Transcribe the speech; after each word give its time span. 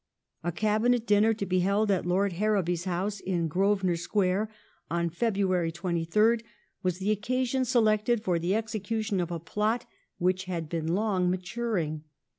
A 0.43 0.51
Cabinet 0.51 1.05
dinner 1.05 1.31
to 1.35 1.45
be 1.45 1.59
held 1.59 1.91
at 1.91 2.07
Lord 2.07 2.33
Harrowby's 2.33 2.85
house 2.85 3.19
in 3.19 3.47
Grosvenor 3.47 3.97
Square 3.97 4.49
on 4.89 5.11
February 5.11 5.71
23rd 5.71 6.41
was 6.81 6.97
the 6.97 7.11
occasion 7.11 7.63
selected 7.65 8.23
for 8.23 8.39
the 8.39 8.55
execution 8.55 9.19
of 9.19 9.29
a 9.29 9.39
plot 9.39 9.85
which 10.17 10.45
had 10.45 10.69
been 10.69 10.87
long 10.95 11.29
maturing. 11.29 12.03